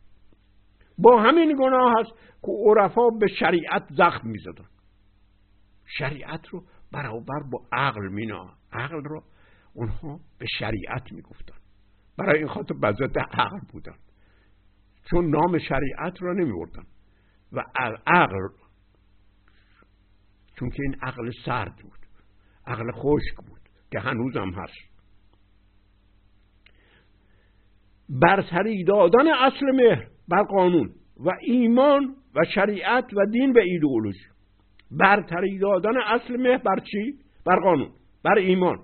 با 0.99 1.23
همین 1.23 1.57
گناه 1.59 1.95
است 1.99 2.11
که 2.43 2.53
عرفا 2.67 3.11
به 3.11 3.27
شریعت 3.27 3.83
زخم 3.91 4.29
می. 4.29 4.39
شریعت 5.99 6.49
رو 6.49 6.65
برابر 6.93 7.43
با 7.51 7.67
عقل 7.73 8.09
می 8.09 8.33
عقل 8.73 9.05
را 9.05 9.23
اونها 9.75 10.21
به 10.39 10.47
شریعت 10.59 11.13
می 11.13 11.23
گفتن 11.23 11.57
برای 12.19 12.39
این 12.39 12.49
خاطر 12.49 12.75
بزد 12.75 13.19
عقل 13.19 13.59
بودن. 13.73 13.97
چون 15.11 15.31
نام 15.31 15.59
شریعت 15.59 16.23
را 16.23 16.33
نمی 16.33 16.53
بردن 16.53 16.87
و 17.53 17.63
عقل 18.07 18.49
چون 20.59 20.71
که 20.71 20.83
این 20.83 20.97
عقل 21.03 21.31
سرد 21.45 21.77
بود 21.83 21.99
عقل 22.67 22.91
خشک 22.93 23.37
بود 23.37 23.61
که 23.91 24.01
هنوزم 24.01 24.51
هست. 24.51 24.95
برتری 28.09 28.85
دادن 28.85 29.29
اصل 29.29 29.67
مهر 29.75 30.07
بر 30.29 30.43
قانون 30.43 30.91
و 31.17 31.31
ایمان 31.41 32.17
و 32.37 32.45
شریعت 32.55 33.05
و 33.17 33.27
دین 33.27 33.53
به 33.53 33.63
ایدئولوژی. 33.63 34.27
برتری 34.91 35.59
دادن 35.59 35.97
اصل 36.07 36.37
مهر 36.37 36.59
بر 36.59 36.79
چی؟ 36.91 37.19
بر 37.47 37.57
قانون 37.61 37.91
بر 38.25 38.39
ایمان 38.39 38.79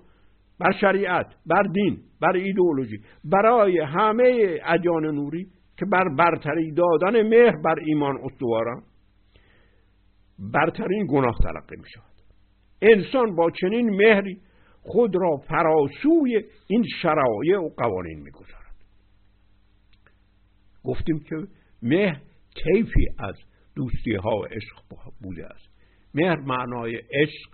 بر 0.60 0.72
شریعت 0.80 1.26
بر 1.46 1.62
دین 1.62 1.98
بر 2.20 2.36
ایدئولوژی. 2.36 2.98
برای 3.24 3.80
همه 3.80 4.58
ادیان 4.64 5.06
نوری 5.06 5.46
که 5.80 5.86
بر 5.86 6.08
برتری 6.08 6.72
دادن 6.72 7.22
مهر 7.22 7.56
بر 7.64 7.78
ایمان 7.86 8.18
استوارن 8.24 8.82
برترین 10.38 11.06
گناه 11.06 11.38
تلقی 11.42 11.76
می 11.76 11.88
شود 11.88 12.04
انسان 12.82 13.36
با 13.36 13.50
چنین 13.50 13.90
مهری 13.90 14.40
خود 14.82 15.16
را 15.16 15.36
فراسوی 15.36 16.44
این 16.66 16.84
شرایع 17.02 17.58
و 17.58 17.68
قوانین 17.76 18.20
می 18.22 18.30
گذارد. 18.30 18.74
گفتیم 20.84 21.18
که 21.18 21.36
مهر 21.82 22.20
کیفی 22.54 23.06
از 23.18 23.34
دوستی 23.76 24.14
ها 24.14 24.36
و 24.36 24.44
عشق 24.44 24.76
بوده 25.22 25.46
است. 25.46 25.68
مهر 26.14 26.36
معنای 26.36 26.96
عشق 26.96 27.50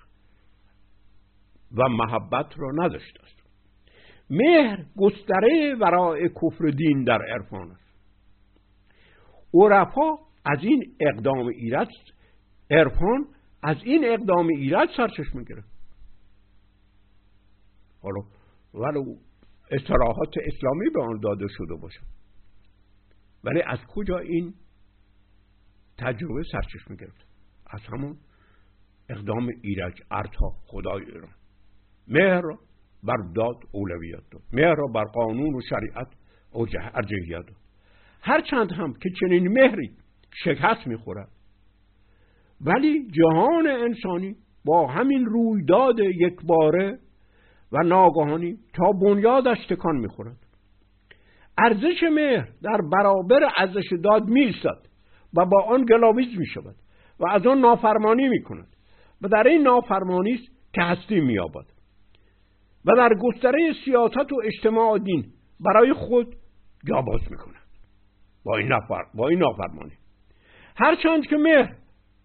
و 1.77 1.89
محبت 1.89 2.59
را 2.59 2.71
نداشته 2.85 3.23
است. 3.23 3.43
مهر 4.31 4.85
گستره 4.97 5.75
ورای 5.81 6.29
کفر 6.29 6.67
دین 6.77 7.05
در 7.05 7.23
عرفان 7.23 7.71
است. 7.71 7.86
عرفا 9.65 10.19
از 10.45 10.59
این 10.63 10.97
اقدام 11.01 11.47
ایراد 11.47 11.89
عرفان 12.71 13.27
از 13.63 13.77
این 13.85 14.05
اقدام 14.05 14.47
ایراد 14.47 14.89
سرچشمه 14.97 15.45
گرفت. 15.45 15.77
حالا 18.03 18.21
ولو 18.75 19.17
اصطلاحات 19.71 20.35
اسلامی 20.47 20.91
به 20.95 21.03
آن 21.03 21.21
داده 21.21 21.47
شده 21.49 21.75
باشد 21.75 22.07
ولی 23.45 23.63
از 23.63 23.79
کجا 23.89 24.19
این 24.19 24.55
تجربه 25.99 26.43
سرچشمه 26.53 26.97
گرفت؟ 26.97 27.27
از 27.67 27.81
همون 27.93 28.17
اقدام 29.09 29.49
ایرج 29.63 30.03
ارتا 30.11 30.51
خدای 30.67 31.05
ایران. 31.05 31.35
مهر 32.09 32.43
بر 33.03 33.17
داد 33.35 33.57
اولویت 33.73 34.31
داد. 34.31 34.43
مهر 34.53 34.77
بر 34.95 35.05
قانون 35.05 35.55
و 35.55 35.61
شریعت 35.71 36.09
ارجحیت 36.95 37.47
داد. 37.47 37.66
هرچند 38.27 38.73
هم 38.73 38.95
که 39.03 39.11
چنین 39.21 39.49
مهری 39.49 39.91
شکست 40.45 40.87
می‌خورد 40.87 41.29
ولی 42.61 43.11
جهان 43.11 43.67
انسانی 43.67 44.37
با 44.65 44.87
همین 44.87 45.27
رویداد 45.27 45.99
یک 45.99 46.37
باره 46.47 46.99
و 47.73 47.83
ناگهانی 47.83 48.59
تا 48.75 48.93
بنیادش 48.93 49.67
تکان 49.67 49.97
می‌خورد 49.97 50.37
ارزش 51.59 52.03
مهر 52.15 52.49
در 52.63 52.81
برابر 52.93 53.51
ارزش 53.57 53.93
داد 54.05 54.25
میستد 54.25 54.87
و 55.37 55.47
با 55.47 55.63
آن 55.63 55.85
گلاویز 55.85 56.39
می 56.39 56.47
شود 56.47 56.75
و 57.21 57.29
از 57.29 57.47
آن 57.47 57.59
نافرمانی 57.59 58.29
می 58.29 58.43
کند 58.43 58.69
و 59.23 59.29
در 59.29 59.47
این 59.47 59.63
نافرمانی 59.63 60.35
است 60.35 60.73
که 60.73 60.83
هستی 60.83 61.21
می 61.21 61.39
و 62.85 62.97
در 62.97 63.11
گستره 63.23 63.73
سیاست 63.85 64.33
و 64.33 64.41
اجتماع 64.45 64.99
دین 64.99 65.25
برای 65.61 65.93
خود 65.93 66.35
جاباز 66.89 67.21
می 67.31 67.37
کند 67.37 67.66
با 68.47 68.57
این, 68.57 68.73
نفر... 68.73 69.05
با 69.15 69.29
این 69.29 69.39
نافرمانی. 69.39 69.93
هرچند 70.77 71.27
که 71.27 71.37
مهر 71.37 71.77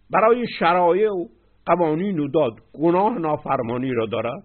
برای 0.10 0.46
شرایع 0.60 1.12
و 1.12 1.28
قوانین 1.66 2.20
و 2.20 2.28
داد 2.28 2.54
گناه 2.74 3.20
نافرمانی 3.20 3.92
را 3.92 4.06
دارد 4.06 4.44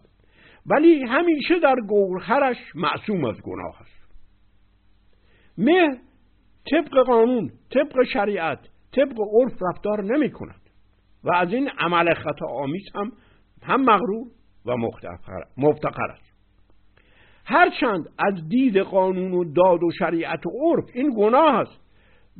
ولی 0.67 1.03
همیشه 1.03 1.59
در 1.59 1.75
گوهرش 1.89 2.57
معصوم 2.75 3.25
از 3.25 3.43
گناه 3.43 3.81
است. 3.81 3.97
مهر 5.59 5.97
طبق 6.71 7.07
قانون 7.07 7.51
طبق 7.71 8.05
شریعت 8.13 8.69
طبق 8.93 9.21
عرف 9.21 9.63
رفتار 9.63 10.05
نمی 10.05 10.31
کند 10.31 10.61
و 11.25 11.35
از 11.35 11.53
این 11.53 11.71
عمل 11.79 12.15
خطا 12.15 12.47
آمیز 12.47 12.85
هم 12.95 13.13
هم 13.63 13.81
مغرور 13.81 14.27
و 14.67 14.77
مفتقر 15.57 16.11
است. 16.11 16.36
هرچند 17.47 18.09
از 18.19 18.49
دید 18.49 18.77
قانون 18.79 19.33
و 19.33 19.45
داد 19.45 19.83
و 19.83 19.91
شریعت 19.99 20.47
و 20.47 20.51
عرف 20.51 20.85
این 20.95 21.15
گناه 21.17 21.55
است. 21.55 21.81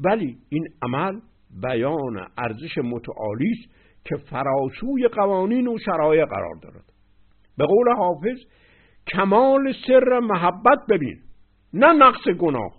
ولی 0.05 0.39
این 0.49 0.69
عمل 0.83 1.21
بیان 1.63 2.29
ارزش 2.39 2.79
متعالی 2.79 3.51
است 3.51 3.75
که 4.05 4.17
فراسوی 4.17 5.09
قوانین 5.09 5.69
و 5.69 5.79
شرایع 5.79 6.25
قرار 6.25 6.55
دارد. 6.63 6.93
به 7.59 7.67
قول 7.67 7.97
حافظ 7.97 8.39
کمال 9.13 9.73
سر 9.87 10.19
محبت 10.19 10.79
ببین 10.91 11.19
نه 11.73 11.93
نقص 11.93 12.29
گناه 12.29 12.73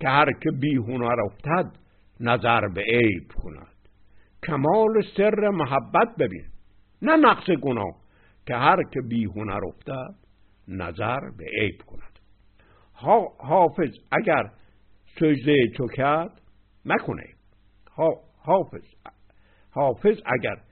که 0.00 0.08
هر 0.08 0.32
که 0.42 0.50
بی 0.50 0.76
هنر 0.76 1.20
افتد 1.20 1.76
نظر 2.20 2.68
به 2.68 2.80
عیب 2.80 3.32
کند. 3.42 3.76
کمال 4.46 5.02
سر 5.16 5.48
محبت 5.48 6.16
ببین 6.18 6.44
نه 7.02 7.16
نقص 7.16 7.50
گناه 7.50 7.94
که 8.46 8.54
هر 8.54 8.82
که 8.92 9.00
بی 9.00 9.24
هنر 9.24 9.60
افتد 9.66 10.25
نظر 10.68 11.20
به 11.38 11.44
عیب 11.60 11.82
کند. 11.82 12.18
حافظ 13.38 13.90
اگر 14.12 14.50
سجده 15.20 15.66
تو 15.76 15.86
کرد 15.86 16.40
مکنه. 16.84 17.26
حافظ 18.38 18.84
حافظ 19.70 20.16
اگر 20.26 20.62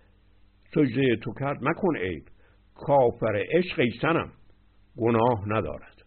سجده 0.74 1.16
تو 1.16 1.32
کرد 1.40 1.58
مکن 1.62 1.96
عیب. 1.96 2.24
کافر 2.74 3.44
عشق 3.52 3.82
سنم 4.02 4.32
گناه 4.96 5.48
ندارد. 5.48 6.02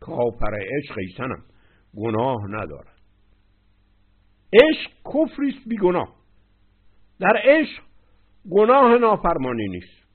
کافر 0.00 0.54
عشق 0.54 0.98
ایسنم 0.98 1.44
گناه 1.96 2.46
ندارد. 2.48 2.98
عشق 4.52 4.90
کفریست 5.04 5.68
بی 5.68 5.76
گناه 5.76 6.14
در 7.20 7.42
عشق 7.44 7.82
گناه 8.50 8.98
نافرمانی 8.98 9.68
نیست. 9.68 10.07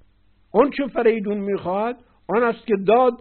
چه 0.78 0.88
فریدون 0.88 1.38
می‌خواهد 1.38 1.96
آن 2.28 2.44
است 2.44 2.68
که 2.68 2.76
داد 2.88 3.14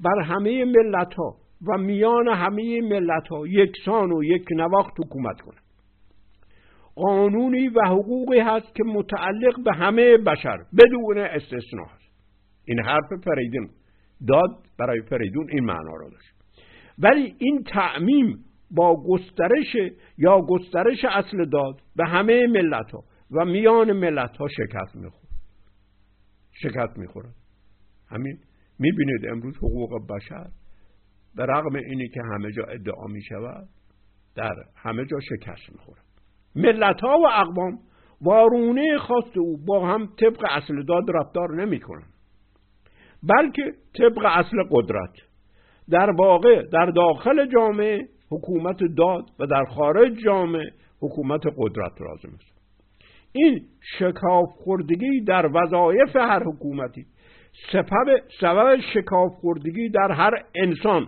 بر 0.00 0.22
همه 0.24 0.64
ملت 0.64 1.14
ها 1.14 1.34
و 1.68 1.78
میان 1.78 2.28
همه 2.28 2.80
ملت 2.80 3.28
ها 3.28 3.46
یکسان 3.46 4.12
و 4.12 4.24
یک 4.24 4.44
نواخت 4.50 4.92
حکومت 4.98 5.40
کند 5.40 5.64
قانونی 6.96 7.68
و 7.68 7.80
حقوقی 7.86 8.38
هست 8.38 8.74
که 8.74 8.84
متعلق 8.84 9.64
به 9.64 9.72
همه 9.72 10.16
بشر 10.16 10.58
بدون 10.78 11.18
استثناء 11.18 11.86
هست. 11.94 12.12
این 12.64 12.80
حرف 12.84 13.08
فریدون 13.24 13.68
داد 14.28 14.50
برای 14.78 15.02
فریدون 15.02 15.46
این 15.50 15.64
معنا 15.64 15.96
را 15.96 16.08
داشت. 16.08 16.34
ولی 16.98 17.34
این 17.38 17.62
تعمیم 17.62 18.44
با 18.70 19.02
گسترش 19.08 19.76
یا 20.18 20.40
گسترش 20.48 21.04
اصل 21.04 21.44
داد 21.44 21.74
به 21.96 22.06
همه 22.06 22.46
ملت 22.46 22.90
ها 22.90 23.00
و 23.30 23.44
میان 23.44 23.92
ملت 23.92 24.36
ها 24.36 24.48
شکست 24.48 24.96
می‌خورد. 24.96 25.23
شکست 26.62 26.98
می‌خورد 26.98 27.34
همین 28.10 28.38
می‌بینید 28.78 29.26
امروز 29.30 29.56
حقوق 29.56 30.06
بشر 30.06 30.46
به 31.34 31.46
رغم 31.46 31.74
اینی 31.74 32.08
که 32.08 32.20
همه 32.32 32.52
جا 32.52 32.64
ادعا 32.64 33.06
می‌شود 33.06 33.68
در 34.34 34.54
همه 34.76 35.04
جا 35.04 35.20
شکست 35.20 35.72
می‌خورد 35.72 36.02
ملت 36.56 37.00
ها 37.00 37.18
و 37.18 37.26
اقوام 37.26 37.78
وارونه 38.20 38.98
خواست 38.98 39.36
او 39.36 39.64
با 39.64 39.86
هم 39.88 40.06
طبق 40.06 40.44
اصل 40.50 40.82
داد 40.82 41.04
رفتار 41.14 41.54
نمی 41.54 41.80
بلکه 43.22 43.62
طبق 43.98 44.24
اصل 44.24 44.56
قدرت. 44.70 45.14
در 45.90 46.10
واقع 46.10 46.62
در 46.72 46.86
داخل 46.86 47.46
جامعه 47.46 48.08
حکومت 48.30 48.78
داد 48.96 49.24
و 49.38 49.46
در 49.46 49.64
خارج 49.64 50.12
جامعه 50.24 50.70
حکومت 51.00 51.42
قدرت 51.56 52.00
لازم 52.00 52.34
است. 52.34 52.53
این 53.36 53.66
شکاف 53.98 54.48
خوردگی 54.50 55.20
در 55.20 55.46
وظایف 55.46 56.16
هر 56.16 56.42
حکومتی 56.44 57.06
سبب 57.72 58.22
سبب 58.40 58.80
شکاف 58.94 59.32
خوردگی 59.32 59.88
در 59.88 60.12
هر 60.12 60.30
انسان 60.54 61.06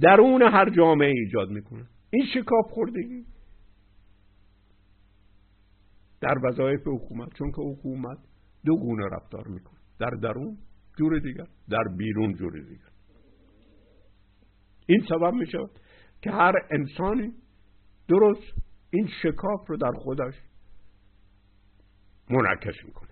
درون 0.00 0.42
هر 0.42 0.70
جامعه 0.70 1.08
ایجاد 1.08 1.50
می‌کنه. 1.50 1.84
این 2.10 2.26
شکاف 2.34 2.70
خوردگی 2.70 3.24
در 6.20 6.34
وظایف 6.44 6.80
حکومت 6.86 7.34
چون 7.38 7.50
که 7.50 7.62
حکومت 7.62 8.18
دو 8.64 8.76
گونه 8.76 9.04
رفتار 9.12 9.48
می‌کنه. 9.48 9.78
در 10.00 10.10
درون 10.22 10.56
جور 10.98 11.18
دیگر 11.18 11.46
در 11.70 11.84
بیرون 11.96 12.34
جور 12.34 12.52
دیگر. 12.52 12.92
این 14.86 15.00
سبب 15.08 15.34
می 15.34 15.46
شود 15.46 15.70
که 16.22 16.30
هر 16.30 16.52
انسانی 16.70 17.32
درست 18.08 18.52
این 18.90 19.08
شکاف 19.22 19.68
رو 19.68 19.76
در 19.76 19.92
خودش 19.92 20.34
منعکس 22.32 22.84
می‌کنه. 22.84 23.08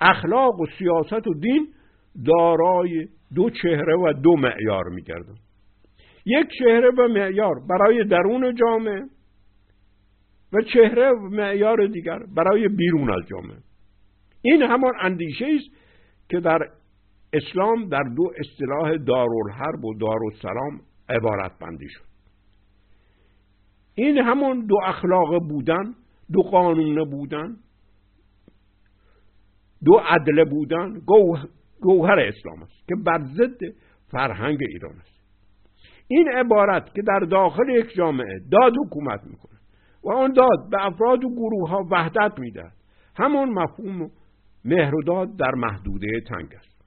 اخلاق 0.00 0.60
و 0.60 0.66
سیاست 0.78 1.26
و 1.26 1.34
دین 1.34 1.68
دارای 2.26 3.08
دو 3.34 3.50
چهره 3.50 3.96
و 3.96 4.12
دو 4.12 4.36
معیار 4.36 4.88
میگردم 4.88 5.34
یک 6.26 6.46
چهره 6.58 6.90
و 6.90 7.08
معیار 7.08 7.54
برای 7.68 8.04
درون 8.04 8.54
جامعه 8.54 9.02
و 10.52 10.62
چهره 10.62 11.10
و 11.10 11.28
معیار 11.30 11.86
دیگر 11.86 12.18
برای 12.36 12.68
بیرون 12.68 13.10
از 13.10 13.26
جامعه. 13.26 13.58
این 14.42 14.62
همان 14.62 14.92
اندیشه 15.00 15.46
است 15.46 15.76
که 16.28 16.40
در 16.40 16.58
اسلام 17.32 17.88
در 17.88 18.02
دو 18.16 18.32
اصطلاح 18.38 18.96
دارالحرب 18.96 19.84
و 19.84 19.94
دارالسلام 19.94 20.80
عبارت 21.08 21.58
بندی 21.58 21.88
شد. 21.88 22.04
این 23.94 24.18
همون 24.18 24.66
دو 24.66 24.76
اخلاق 24.86 25.48
بودن 25.48 25.94
دو 26.32 26.42
قانون 26.42 27.10
بودن 27.10 27.56
دو 29.84 29.92
عدل 29.92 30.44
بودن 30.44 31.00
گوهر 31.80 32.18
اسلام 32.18 32.62
است 32.62 32.88
که 32.88 32.94
بر 33.06 33.20
ضد 33.20 33.58
فرهنگ 34.10 34.58
ایران 34.60 34.94
است. 34.98 35.20
این 36.08 36.28
عبارت 36.28 36.94
که 36.94 37.02
در 37.02 37.18
داخل 37.18 37.68
یک 37.68 37.94
جامعه 37.94 38.40
داد 38.50 38.72
حکومت 38.86 39.20
می‌کنه 39.24 39.58
و 40.04 40.10
آن 40.10 40.32
داد 40.32 40.70
به 40.70 40.86
افراد 40.86 41.24
و 41.24 41.30
گروه 41.30 41.68
ها 41.68 41.86
وحدت 41.90 42.38
می‌دهد. 42.38 42.72
همون 43.16 43.48
مفهوم 43.48 44.10
مهر 44.64 44.94
و 44.94 45.02
داد 45.02 45.36
در 45.36 45.54
محدوده 45.54 46.20
تنگ 46.28 46.54
است. 46.54 46.80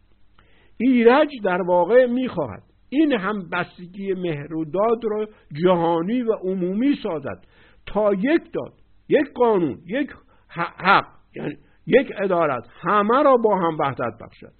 ایرج 0.77 1.29
در 1.43 1.62
واقع 1.62 2.06
می‌خواهد 2.06 2.63
این 2.89 3.12
هم 3.12 3.49
بستگی 3.49 4.13
مهر 4.13 4.53
و 4.53 4.65
داد 4.65 5.03
را 5.03 5.27
جهانی 5.63 6.21
و 6.21 6.34
عمومی 6.34 6.95
سازد 7.03 7.45
تا 7.86 8.13
یک 8.13 8.41
داد 8.53 8.73
یک 9.10 9.34
قانون 9.36 9.77
یک 9.86 10.10
حق 10.47 11.06
یعنی 11.36 11.58
یک 11.88 12.12
ادارت 12.17 12.63
همه 12.82 13.24
را 13.24 13.38
با 13.38 13.60
هم 13.60 13.78
وحدت 13.80 14.13
بخشد 14.22 14.54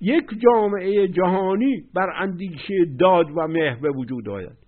یک 0.00 0.24
جامعه 0.42 1.08
جهانی 1.08 1.82
بر 1.94 2.10
اندیشه 2.22 2.84
داد 2.98 3.26
و 3.36 3.46
مهر 3.48 3.80
به 3.80 3.90
وجود 3.90 4.28
آید. 4.28 4.58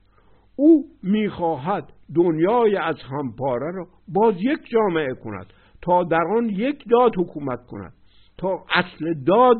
او 0.56 0.84
می‌خواهد 1.02 1.92
دنیای 2.14 2.76
از 2.76 2.96
همپاره 3.02 3.72
را 3.74 3.86
باز 4.08 4.34
یک 4.38 4.58
جامعه 4.72 5.14
کند 5.14 5.46
تا 5.82 6.04
در 6.04 6.24
آن 6.36 6.48
یک 6.48 6.84
داد 6.90 7.12
حکومت 7.16 7.66
کند. 7.66 7.92
تا 8.38 8.64
اصل 8.74 9.14
داد 9.26 9.56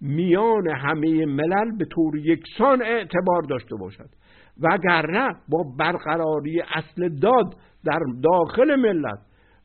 میان 0.00 0.68
همه 0.68 1.26
ملل 1.26 1.76
به 1.78 1.84
طور 1.84 2.16
یکسان 2.16 2.82
اعتبار 2.82 3.42
داشته 3.42 3.76
باشد. 3.76 4.08
وگرنه 4.60 5.36
با 5.48 5.64
برقراری 5.78 6.60
اصل 6.60 7.08
داد 7.08 7.54
در 7.84 8.00
داخل 8.22 8.76
ملت 8.76 9.18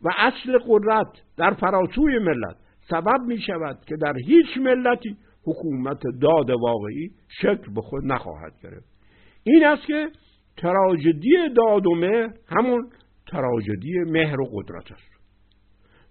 و 0.04 0.10
اصل 0.18 0.58
قدرت 0.68 1.08
در 1.38 1.54
فراسوی 1.54 2.20
ملت 2.20 2.56
سبب 2.90 3.22
می 3.28 3.42
شود 3.42 3.78
که 3.88 3.96
در 3.96 4.14
هیچ 4.26 4.58
ملتی 4.58 5.18
حکومت 5.46 6.02
داد 6.22 6.50
واقعی 6.50 7.12
شکل 7.42 7.74
به 7.76 7.82
خود 7.82 8.04
نخواهد 8.06 8.54
گرفت. 8.64 8.94
این 9.44 9.66
است 9.66 9.86
که 9.86 10.10
تراژدی 10.58 11.50
داد 11.56 11.88
و 11.88 11.96
مهر 11.96 12.30
همون 12.50 12.90
تراژدی 13.28 14.00
مهر 14.08 14.42
و 14.42 14.46
قدرت 14.46 14.92
است. 14.92 15.14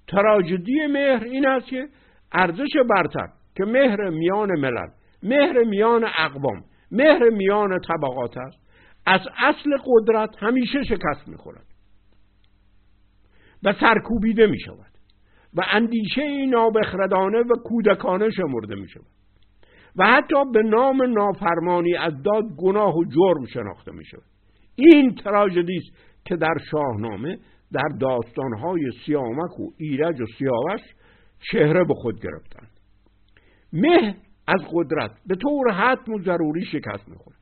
تراژدی 0.09 0.87
مهر 0.87 1.25
این 1.25 1.47
است 1.47 1.67
که 1.67 1.89
ارزش 2.33 2.77
برتر 2.91 3.29
که 3.57 3.65
مهر 3.65 4.11
میان 4.11 4.59
ملل 4.59 4.89
مهر 5.23 5.65
میان 5.65 6.05
اقوام 6.19 6.65
مهر 6.91 7.29
میان 7.29 7.79
طبقات 7.89 8.37
است. 8.37 8.59
از 9.07 9.21
اصل 9.39 9.71
قدرت 9.85 10.31
همیشه 10.39 10.83
شکست 10.83 11.29
می‌خورد. 11.29 11.72
و 13.64 13.72
سرکوبیده 13.72 14.46
می 14.46 14.61
شود 14.61 14.92
و 15.55 15.62
اندیشه 15.72 16.46
نابخردانه 16.46 17.38
و 17.38 17.55
کودکانه 17.64 18.31
شمرده 18.31 18.75
می 18.75 18.88
شود 18.88 19.07
و 19.96 20.07
حتی 20.07 20.44
به 20.53 20.62
نام 20.62 21.03
نافرمانی 21.03 21.96
از 21.96 22.22
داد 22.22 22.44
گناه 22.59 22.96
و 22.96 23.05
جرم 23.05 23.46
شناخته 23.46 23.92
می 23.92 24.05
شود 24.05 24.22
این 24.75 25.14
تراژدی 25.14 25.77
است 25.77 25.96
که 26.25 26.37
در 26.37 26.55
شاهنامه 26.70 27.38
در 27.72 27.88
داستانهای 28.01 28.90
سیامک 29.07 29.61
و 29.61 29.70
ایرج 29.77 30.20
و 30.20 30.27
سیاوش 30.38 30.81
چهره 31.53 31.85
به 31.85 31.94
خود 31.94 32.20
گرفتند. 32.20 32.70
مه 33.72 34.16
از 34.46 34.61
قدرت 34.72 35.11
به 35.27 35.37
طور 35.37 35.72
حتم 35.72 36.12
و 36.12 36.18
ضروری 36.18 36.64
شکست 36.64 37.09
می‌خورد. 37.09 37.42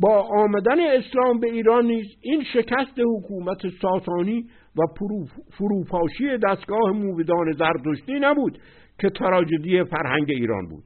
با 0.00 0.22
آمدن 0.22 0.80
اسلام 0.80 1.40
به 1.40 1.50
ایران 1.50 1.86
نیز 1.86 2.06
این 2.20 2.44
شکست 2.44 3.00
حکومت 3.16 3.58
ساسانی 3.82 4.44
و 4.76 4.80
فروپاشی 5.50 6.38
دستگاه 6.48 6.92
موبدان 6.92 7.52
زردشتی 7.52 8.18
نبود 8.20 8.58
که 9.00 9.08
تراژدی 9.10 9.84
فرهنگ 9.84 10.30
ایران 10.30 10.68
بود. 10.68 10.84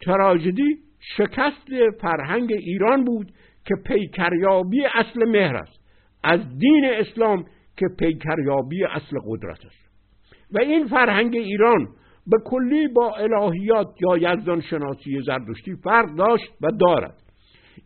تراژدی 0.00 0.76
شکست 1.16 1.92
فرهنگ 2.00 2.52
ایران 2.52 3.04
بود 3.04 3.32
که 3.64 3.74
پیکریابی 3.86 4.84
اصل 4.94 5.24
مهر 5.28 5.56
است. 5.56 5.80
از 6.24 6.40
دین 6.58 6.84
اسلام 6.84 7.44
که 7.76 7.86
پیکریابی 7.98 8.84
اصل 8.84 9.16
قدرت 9.26 9.66
است. 9.66 9.90
و 10.52 10.60
این 10.60 10.86
فرهنگ 10.86 11.36
ایران 11.36 11.88
به 12.26 12.36
کلی 12.44 12.88
با 12.88 13.16
الهیات 13.16 13.86
یا 14.00 14.16
یزدان 14.16 14.60
شناسی 14.60 15.20
زردشتی 15.26 15.74
فرق 15.84 16.16
داشت 16.16 16.52
و 16.60 16.66
دارد. 16.80 17.29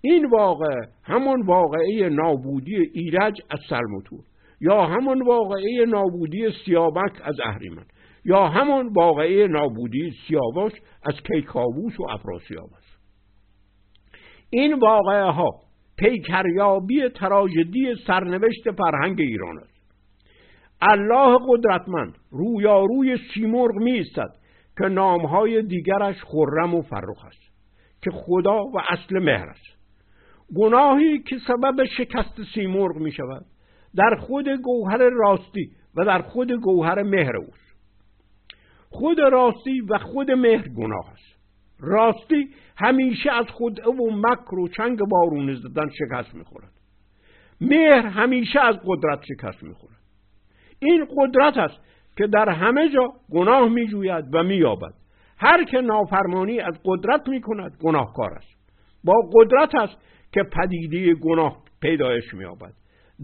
این 0.04 0.26
واقع 0.26 0.80
همان 1.04 1.42
واقعه 1.42 2.08
نابودی 2.08 2.76
ایرج 2.76 3.40
از 3.50 3.58
سلموتور 3.68 4.20
یا 4.60 4.86
همان 4.86 5.22
واقعه 5.22 5.86
نابودی 5.88 6.50
سیابک 6.64 7.20
از 7.24 7.36
اهریمن 7.44 7.84
یا 8.24 8.48
همان 8.48 8.88
واقعه 8.96 9.46
نابودی 9.46 10.12
سیاوش 10.28 10.72
از 11.06 11.14
کیکاووس 11.14 12.00
و 12.00 12.10
افراسیاب 12.10 12.68
است 12.76 12.98
این 14.50 14.74
واقعه 14.74 15.24
ها 15.24 15.50
پیکریابی 15.98 17.08
تراژدی 17.08 17.94
سرنوشت 18.06 18.70
فرهنگ 18.70 19.20
ایران 19.20 19.58
است. 19.58 19.74
الله 20.80 21.38
قدرتمند 21.48 22.14
رویاروی 22.30 23.16
سیمرغ 23.34 23.74
می 23.74 24.00
استد 24.00 24.30
که 24.78 24.88
نامهای 24.88 25.62
دیگرش 25.62 26.16
خرم 26.24 26.74
و 26.74 26.82
فرخ 26.82 27.24
است 27.24 27.54
که 28.02 28.10
خدا 28.10 28.64
و 28.64 28.78
اصل 28.88 29.18
مهر 29.18 29.48
است. 29.48 29.73
گناهی 30.56 31.22
که 31.22 31.36
سبب 31.46 31.84
شکست 31.84 32.40
سیمرغ 32.54 32.96
می 32.96 33.12
شود 33.12 33.46
در 33.96 34.16
خود 34.16 34.48
گوهر 34.48 34.98
راستی 34.98 35.70
و 35.96 36.04
در 36.04 36.22
خود 36.22 36.52
گوهر 36.52 37.02
مهر 37.02 37.36
اوست 37.36 37.64
خود 38.90 39.20
راستی 39.20 39.80
و 39.80 39.98
خود 39.98 40.30
مهر 40.30 40.68
گناه 40.68 41.10
است. 41.12 41.34
راستی 41.80 42.48
همیشه 42.76 43.32
از 43.32 43.46
خود 43.46 43.86
و 43.86 44.10
مکر 44.10 44.54
و 44.54 44.68
چنگ 44.68 44.98
بارون 44.98 45.54
زدن 45.54 45.88
شکست 45.98 46.34
می‌خورد. 46.34 46.72
مهر 47.60 48.06
همیشه 48.06 48.60
از 48.60 48.76
قدرت 48.86 49.20
شکست 49.24 49.62
می‌خورد. 49.62 49.96
این 50.78 51.06
قدرت 51.16 51.56
است 51.56 51.80
که 52.16 52.26
در 52.26 52.48
همه 52.48 52.88
جا 52.88 53.12
گناه 53.30 53.68
میجوید 53.68 54.24
و 54.34 54.42
مییابد. 54.42 54.94
هر 55.38 55.64
که 55.64 55.80
نافرمانی 55.80 56.60
از 56.60 56.74
قدرت 56.84 57.28
می‌کند 57.28 57.76
گناهکار 57.82 58.32
است. 58.32 58.54
با 59.04 59.14
قدرت 59.32 59.74
است 59.74 59.96
که 60.34 60.42
پدیده 60.42 61.14
گناه 61.14 61.62
پیدایش 61.80 62.34
مییابد. 62.34 62.72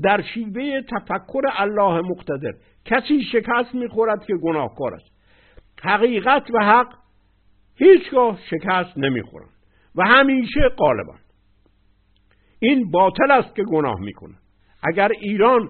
در 0.03 0.23
شیوه 0.23 0.81
تفکر 0.83 1.43
الله 1.57 2.01
مقتدر 2.01 2.53
کسی 2.85 3.23
شکست 3.33 3.75
می‌خورد 3.75 4.25
که 4.25 4.35
گناهکار 4.43 4.95
است. 4.95 5.11
حقیقت 5.83 6.43
و 6.55 6.65
حق 6.65 6.95
هیچگاه 7.77 8.39
شکست 8.51 8.99
نمی‌خورند 8.99 9.51
و 9.95 10.05
همیشه 10.07 10.61
غالبند 10.79 11.25
این 12.59 12.91
باطل 12.91 13.31
است 13.31 13.55
که 13.55 13.63
گناه 13.63 14.01
می‌کنه 14.01 14.35
اگر 14.83 15.09
ایران 15.21 15.69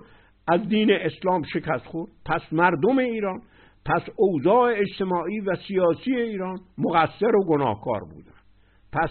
از 0.49 0.69
دین 0.69 0.91
اسلام 0.91 1.43
شکست 1.43 1.87
خورد 1.87 2.11
پس 2.27 2.53
مردم 2.53 2.99
ایران 2.99 3.43
پس 3.87 4.03
اوضاع 4.17 4.73
اجتماعی 4.77 5.41
و 5.41 5.57
سیاسی 5.69 6.17
ایران 6.17 6.59
مقصر 6.79 7.37
و 7.37 7.45
گناهکار 7.45 8.01
بودند. 8.01 8.45
پس 8.93 9.11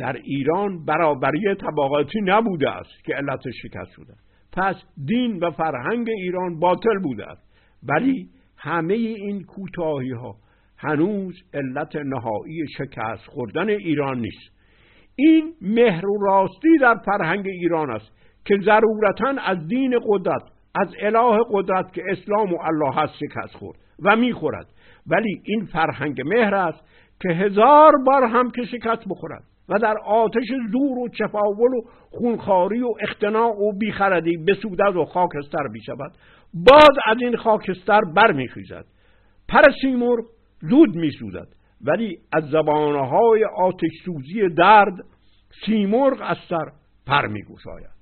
در 0.00 0.12
ایران 0.12 0.84
برابری 0.84 1.54
طبقاتی 1.54 2.20
نبوده 2.24 2.70
است 2.70 3.04
که 3.04 3.14
علت 3.14 3.50
شکست 3.62 3.90
شده 3.96 4.14
پس 4.52 4.76
دین 5.06 5.38
و 5.38 5.50
فرهنگ 5.50 6.08
ایران 6.08 6.58
باطل 6.58 6.98
بوده 7.02 7.26
است. 7.26 7.42
ولی 7.88 8.28
همه 8.56 8.94
این 8.94 9.44
کوتاهی 9.44 10.10
ها 10.10 10.36
هنوز 10.78 11.34
علت 11.54 11.96
نهایی 11.96 12.66
شکست 12.78 13.26
خوردن 13.26 13.68
ایران 13.68 14.20
نیست. 14.20 14.60
این 15.16 15.52
مهر 15.60 16.06
و 16.06 16.18
راستی 16.26 16.78
در 16.80 16.94
فرهنگ 17.06 17.46
ایران 17.46 17.90
است 17.90 18.12
که 18.44 18.58
ضرورتا 18.64 19.42
از 19.46 19.68
دین 19.68 19.98
قدرت 20.08 20.42
از 20.74 20.94
اله 21.00 21.38
قدرت 21.52 21.92
که 21.92 22.02
اسلام 22.08 22.54
و 22.54 22.58
الله 22.62 22.94
هست 22.94 23.14
شکست 23.14 23.54
خورد 23.54 23.78
و 24.04 24.16
می‌خورد. 24.16 24.66
ولی 25.06 25.42
این 25.44 25.64
فرهنگ 25.64 26.20
مهر 26.20 26.54
است 26.54 26.84
که 27.22 27.28
هزار 27.28 27.92
بار 28.06 28.24
هم 28.24 28.50
که 28.50 28.62
شکست 28.64 29.04
بخورد. 29.08 29.49
و 29.70 29.78
در 29.78 29.98
آتش 30.06 30.46
زور 30.72 30.98
و 30.98 31.08
چفاول 31.08 31.74
و 31.74 31.80
خونخاری 32.10 32.82
و 32.82 32.94
اختناع 33.00 33.50
و 33.50 33.72
بیخردی 33.78 34.36
بسودد 34.36 34.96
و 34.96 35.04
خاکستر 35.04 35.68
بیشود 35.72 36.12
باز 36.54 36.96
از 37.06 37.16
این 37.20 37.36
خاکستر 37.36 38.00
برمیخیزد. 38.16 38.84
پر 39.48 39.62
سیمرغ 39.82 40.24
زود 40.60 40.96
میسودد 40.96 41.48
ولی 41.84 42.18
از 42.32 42.44
زبانهای 42.50 43.44
آتش 43.44 43.90
سوزی 44.04 44.48
درد 44.48 44.94
سیمرغ 45.66 46.18
از 46.22 46.36
سر 46.48 46.72
پر 47.06 47.26
میگشاید. 47.26 47.99